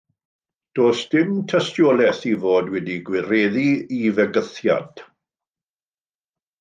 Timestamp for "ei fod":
2.29-2.71